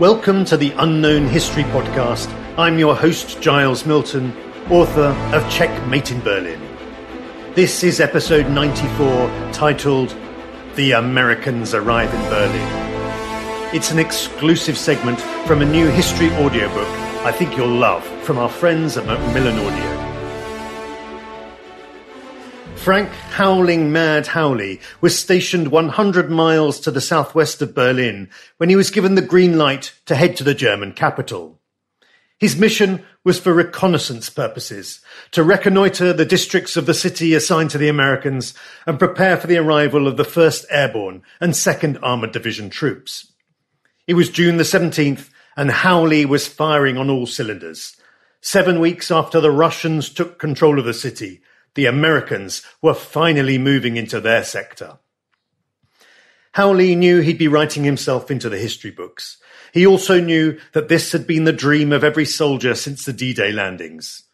[0.00, 2.34] Welcome to the Unknown History Podcast.
[2.56, 4.34] I'm your host, Giles Milton,
[4.70, 6.58] author of Checkmate in Berlin.
[7.54, 10.16] This is episode 94, titled
[10.74, 13.74] The Americans Arrive in Berlin.
[13.74, 16.88] It's an exclusive segment from a new history audiobook
[17.22, 19.99] I think you'll love from our friends at Macmillan Audio.
[22.80, 28.74] Frank Howling Mad Howley was stationed 100 miles to the southwest of Berlin when he
[28.74, 31.60] was given the green light to head to the German capital.
[32.38, 35.00] His mission was for reconnaissance purposes,
[35.32, 38.54] to reconnoiter the districts of the city assigned to the Americans
[38.86, 43.30] and prepare for the arrival of the 1st Airborne and 2nd Armored Division troops.
[44.06, 47.98] It was June the 17th and Howley was firing on all cylinders.
[48.40, 51.42] Seven weeks after the Russians took control of the city,
[51.74, 54.98] the Americans were finally moving into their sector.
[56.52, 59.36] Howley knew he'd be writing himself into the history books.
[59.72, 63.52] He also knew that this had been the dream of every soldier since the D-Day
[63.52, 64.24] landings.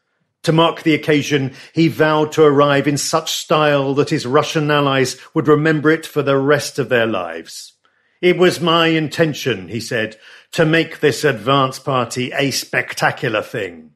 [0.44, 5.16] To mark the occasion, he vowed to arrive in such style that his Russian allies
[5.34, 7.74] would remember it for the rest of their lives.
[8.22, 10.16] It was my intention, he said,
[10.52, 13.90] to make this advance party a spectacular thing.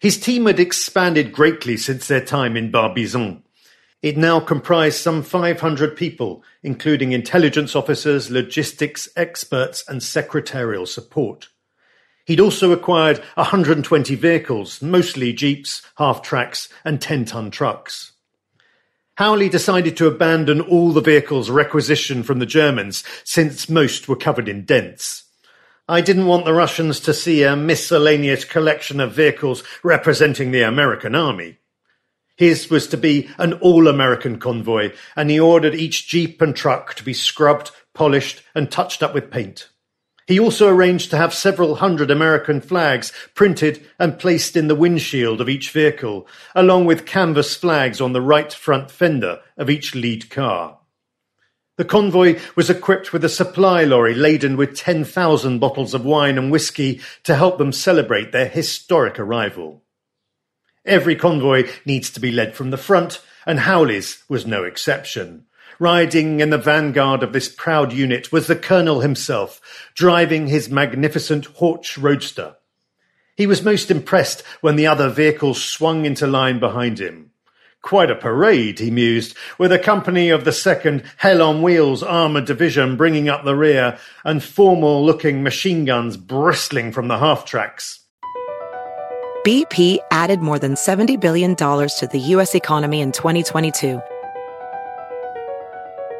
[0.00, 3.42] His team had expanded greatly since their time in Barbizon.
[4.00, 11.48] It now comprised some 500 people, including intelligence officers, logistics experts, and secretarial support.
[12.24, 18.12] He'd also acquired 120 vehicles, mostly jeeps, half tracks, and 10 ton trucks.
[19.16, 24.48] Howley decided to abandon all the vehicles requisitioned from the Germans, since most were covered
[24.48, 25.24] in dents.
[25.90, 31.14] I didn't want the Russians to see a miscellaneous collection of vehicles representing the American
[31.14, 31.60] army.
[32.36, 37.04] His was to be an all-American convoy, and he ordered each jeep and truck to
[37.04, 39.70] be scrubbed, polished, and touched up with paint.
[40.26, 45.40] He also arranged to have several hundred American flags printed and placed in the windshield
[45.40, 50.28] of each vehicle, along with canvas flags on the right front fender of each lead
[50.28, 50.77] car.
[51.78, 56.50] The convoy was equipped with a supply lorry laden with 10,000 bottles of wine and
[56.50, 59.84] whiskey to help them celebrate their historic arrival.
[60.84, 65.46] Every convoy needs to be led from the front, and Howley's was no exception.
[65.78, 69.60] Riding in the vanguard of this proud unit was the colonel himself,
[69.94, 72.56] driving his magnificent Horch roadster.
[73.36, 77.30] He was most impressed when the other vehicles swung into line behind him.
[77.82, 82.44] Quite a parade, he mused, with a company of the second Hell on Wheels armoured
[82.44, 88.00] division bringing up the rear and formal looking machine guns bristling from the half tracks.
[89.46, 92.54] BP added more than $70 billion to the U.S.
[92.54, 94.02] economy in 2022.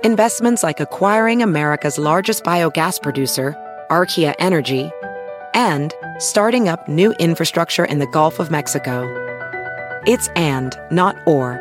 [0.05, 3.57] Investments like acquiring America's largest biogas producer,
[3.91, 4.91] Archaea Energy,
[5.55, 9.03] and starting up new infrastructure in the Gulf of Mexico.
[10.09, 11.61] It's and, not or.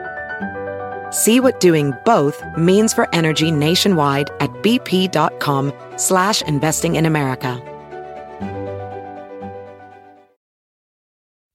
[1.11, 7.61] See what doing both means for energy nationwide at bp.com slash investing in America.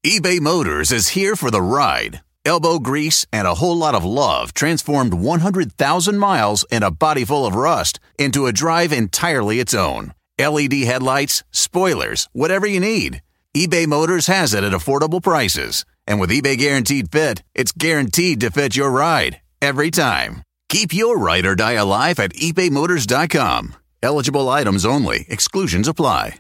[0.05, 2.21] eBay Motors is here for the ride.
[2.45, 7.47] Elbow grease and a whole lot of love transformed 100,000 miles and a body full
[7.47, 10.13] of rust into a drive entirely its own.
[10.39, 13.23] LED headlights, spoilers, whatever you need.
[13.57, 15.87] eBay Motors has it at affordable prices.
[16.07, 20.43] And with eBay Guaranteed Fit, it's guaranteed to fit your ride every time.
[20.69, 23.75] Keep your ride or die alive at ebaymotors.com.
[24.03, 26.39] Eligible items only, exclusions apply.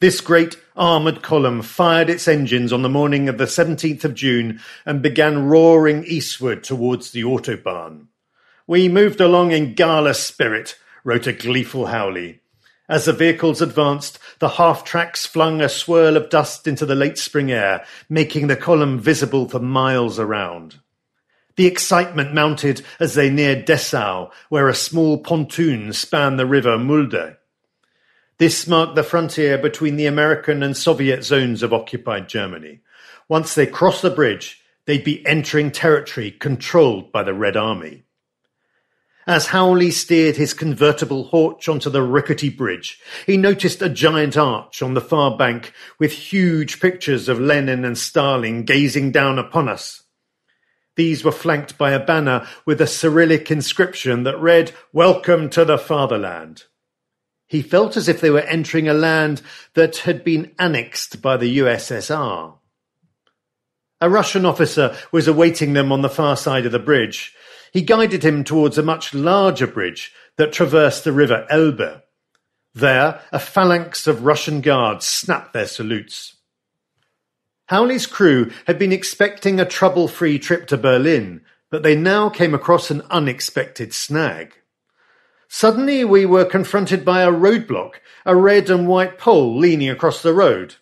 [0.00, 4.60] This great armoured column fired its engines on the morning of the 17th of June
[4.86, 8.06] and began roaring eastward towards the Autobahn.
[8.68, 12.42] We moved along in gala spirit, wrote a gleeful Howley.
[12.88, 17.52] As the vehicles advanced, the half-tracks flung a swirl of dust into the late spring
[17.52, 20.80] air, making the column visible for miles around.
[21.56, 27.36] The excitement mounted as they neared Dessau, where a small pontoon spanned the river Mulde.
[28.38, 32.80] This marked the frontier between the American and Soviet zones of occupied Germany.
[33.28, 38.04] Once they crossed the bridge, they'd be entering territory controlled by the Red Army.
[39.28, 44.80] As Howley steered his convertible Horch onto the rickety bridge, he noticed a giant arch
[44.80, 50.04] on the far bank with huge pictures of Lenin and Stalin gazing down upon us.
[50.96, 55.76] These were flanked by a banner with a Cyrillic inscription that read, Welcome to the
[55.76, 56.62] Fatherland.
[57.46, 59.42] He felt as if they were entering a land
[59.74, 62.54] that had been annexed by the USSR.
[64.00, 67.34] A Russian officer was awaiting them on the far side of the bridge,
[67.72, 72.02] he guided him towards a much larger bridge that traversed the river Elbe.
[72.74, 76.36] There, a phalanx of Russian guards snapped their salutes.
[77.66, 82.90] Howley's crew had been expecting a trouble-free trip to Berlin, but they now came across
[82.90, 84.54] an unexpected snag.
[85.48, 87.94] Suddenly we were confronted by a roadblock,
[88.24, 90.76] a red and white pole leaning across the road.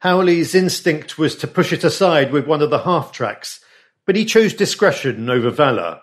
[0.00, 3.60] Howley's instinct was to push it aside with one of the half-tracks,
[4.06, 6.00] but he chose discretion over valour.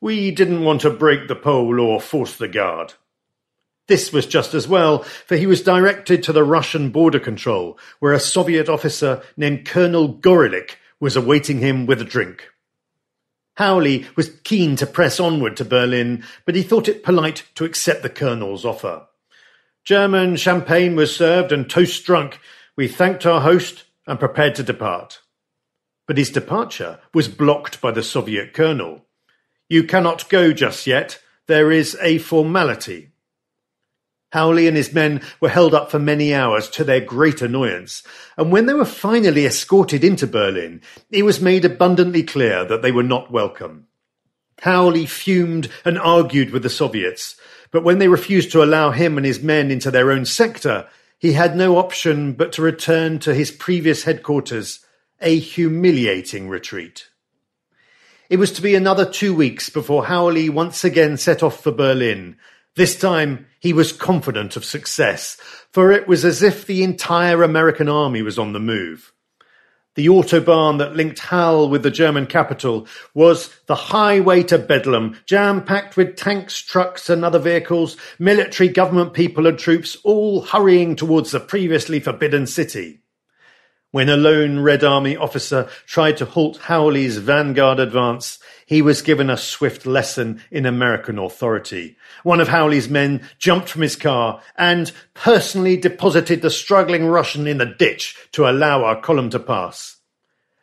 [0.00, 2.94] We didn't want to break the pole or force the guard.
[3.88, 8.12] This was just as well, for he was directed to the Russian border control, where
[8.12, 12.48] a Soviet officer named Colonel Gorilich was awaiting him with a drink.
[13.56, 18.02] Howley was keen to press onward to Berlin, but he thought it polite to accept
[18.02, 19.06] the colonel's offer.
[19.84, 22.38] German champagne was served and toast drunk.
[22.76, 25.20] We thanked our host and prepared to depart
[26.10, 29.06] but his departure was blocked by the Soviet colonel.
[29.68, 31.20] You cannot go just yet.
[31.46, 33.12] There is a formality.
[34.32, 38.02] Howley and his men were held up for many hours to their great annoyance,
[38.36, 42.90] and when they were finally escorted into Berlin, it was made abundantly clear that they
[42.90, 43.86] were not welcome.
[44.62, 47.36] Howley fumed and argued with the Soviets,
[47.70, 50.88] but when they refused to allow him and his men into their own sector,
[51.20, 54.84] he had no option but to return to his previous headquarters
[55.20, 57.08] a humiliating retreat.
[58.28, 62.36] It was to be another two weeks before Howley once again set off for Berlin.
[62.76, 65.36] This time he was confident of success,
[65.72, 69.12] for it was as if the entire American army was on the move.
[69.96, 75.96] The autobahn that linked Halle with the German capital was the highway to Bedlam, jam-packed
[75.96, 81.40] with tanks, trucks and other vehicles, military, government people and troops all hurrying towards the
[81.40, 83.00] previously forbidden city.
[83.92, 89.28] When a lone Red Army officer tried to halt Howley's vanguard advance, he was given
[89.28, 91.96] a swift lesson in American authority.
[92.22, 97.58] One of Howley's men jumped from his car and personally deposited the struggling Russian in
[97.58, 99.96] the ditch to allow our column to pass.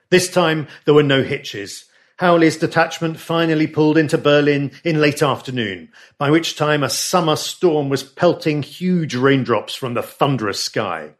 [0.10, 1.84] This time there were no hitches.
[2.20, 7.90] Howley's detachment finally pulled into Berlin in late afternoon, by which time a summer storm
[7.90, 11.12] was pelting huge raindrops from the thunderous sky.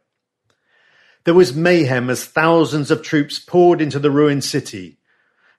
[1.28, 4.96] There was mayhem as thousands of troops poured into the ruined city.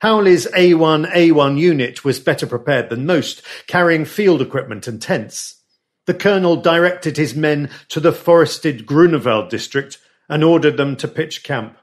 [0.01, 5.57] Howley's A1A1 unit was better prepared than most, carrying field equipment and tents.
[6.07, 11.43] The colonel directed his men to the forested Grunewald district and ordered them to pitch
[11.43, 11.77] camp.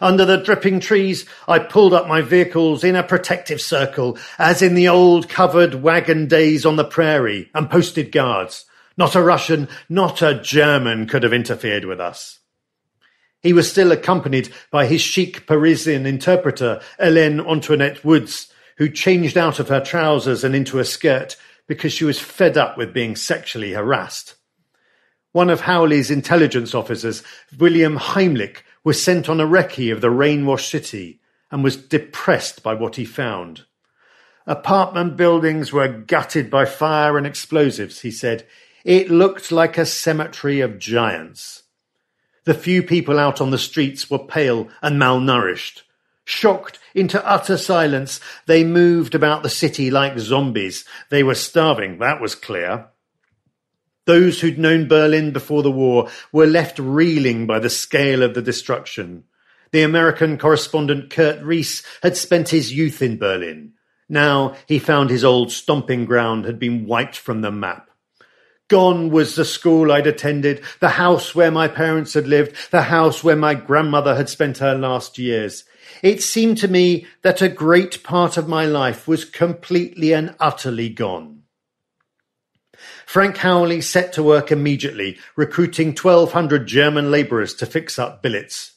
[0.00, 4.76] Under the dripping trees, I pulled up my vehicles in a protective circle, as in
[4.76, 8.64] the old covered wagon days on the prairie, and posted guards.
[8.96, 12.39] Not a Russian, not a German could have interfered with us.
[13.42, 19.58] He was still accompanied by his chic Parisian interpreter, Hélène Antoinette Woods, who changed out
[19.58, 23.72] of her trousers and into a skirt because she was fed up with being sexually
[23.72, 24.34] harassed.
[25.32, 27.22] One of Howley's intelligence officers,
[27.58, 32.74] William Heimlich, was sent on a recce of the rain-washed city and was depressed by
[32.74, 33.64] what he found.
[34.46, 38.46] Apartment buildings were gutted by fire and explosives, he said.
[38.84, 41.62] It looked like a cemetery of giants.
[42.44, 45.82] The few people out on the streets were pale and malnourished.
[46.24, 50.84] Shocked into utter silence, they moved about the city like zombies.
[51.10, 52.86] They were starving, that was clear.
[54.06, 58.42] Those who'd known Berlin before the war were left reeling by the scale of the
[58.42, 59.24] destruction.
[59.72, 63.74] The American correspondent Curt Riess had spent his youth in Berlin.
[64.08, 67.89] Now he found his old stomping ground had been wiped from the map.
[68.70, 73.24] Gone was the school I'd attended, the house where my parents had lived, the house
[73.24, 75.64] where my grandmother had spent her last years.
[76.04, 80.88] It seemed to me that a great part of my life was completely and utterly
[80.88, 81.42] gone.
[83.06, 88.74] Frank Howley set to work immediately, recruiting 1,200 German labourers to fix up billets.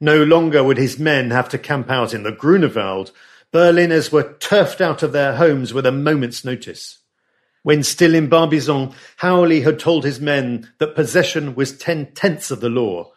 [0.00, 3.12] No longer would his men have to camp out in the Grunewald.
[3.52, 7.00] Berliners were turfed out of their homes with a moment's notice.
[7.64, 12.68] When still in Barbizon, Howley had told his men that possession was ten-tenths of the
[12.68, 13.10] law.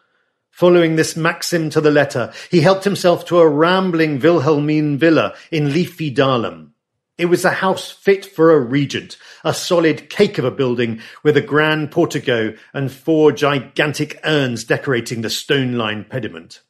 [0.52, 5.74] Following this maxim to the letter, he helped himself to a rambling Wilhelmine villa in
[5.74, 6.70] leafy Dahlem.
[7.18, 11.36] It was a house fit for a regent, a solid cake of a building with
[11.36, 16.62] a grand portico and four gigantic urns decorating the stone-lined pediment.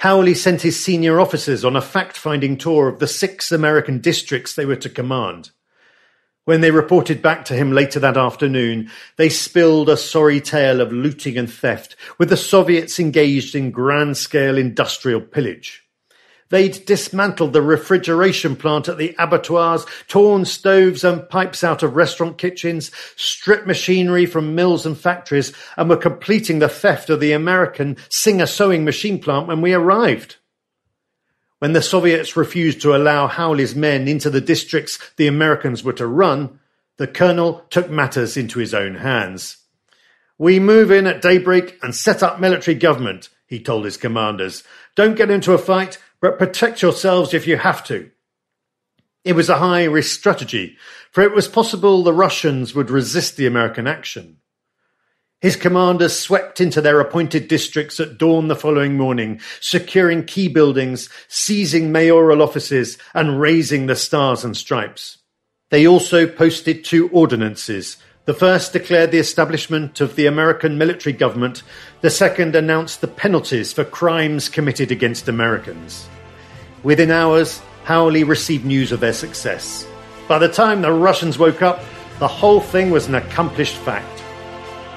[0.00, 4.66] Howley sent his senior officers on a fact-finding tour of the six American districts they
[4.66, 5.50] were to command.
[6.44, 10.92] When they reported back to him later that afternoon, they spilled a sorry tale of
[10.92, 15.84] looting and theft, with the Soviets engaged in grand-scale industrial pillage.
[16.48, 22.38] They'd dismantled the refrigeration plant at the abattoirs, torn stoves and pipes out of restaurant
[22.38, 27.96] kitchens, stripped machinery from mills and factories, and were completing the theft of the American
[28.10, 30.38] Singer sewing machine plant when we arrived.
[31.62, 36.08] When the Soviets refused to allow Howley's men into the districts the Americans were to
[36.08, 36.58] run,
[36.96, 39.58] the colonel took matters into his own hands.
[40.38, 44.64] We move in at daybreak and set up military government, he told his commanders.
[44.96, 48.10] Don't get into a fight but protect yourselves if you have to.
[49.24, 50.76] It was a high risk strategy,
[51.12, 54.38] for it was possible the Russians would resist the American action.
[55.42, 61.10] His commanders swept into their appointed districts at dawn the following morning, securing key buildings,
[61.28, 65.18] seizing mayoral offices, and raising the stars and stripes.
[65.70, 71.64] They also posted two ordinances the first declared the establishment of the American military government.
[72.02, 76.08] The second announced the penalties for crimes committed against Americans.
[76.84, 79.84] Within hours, Howley received news of their success.
[80.28, 81.82] By the time the Russians woke up,
[82.20, 84.22] the whole thing was an accomplished fact.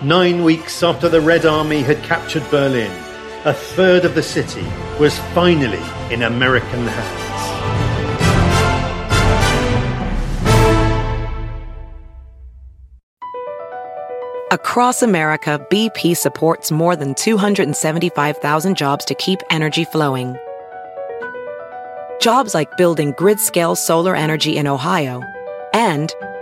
[0.02, 2.92] Nine weeks after the Red Army had captured Berlin,
[3.46, 4.66] a third of the city
[5.00, 5.82] was finally
[6.14, 7.22] in American hands.
[14.52, 20.36] Across America, BP supports more than 275,000 jobs to keep energy flowing.
[22.20, 25.24] Jobs like building grid-scale solar energy in Ohio
[25.74, 26.14] and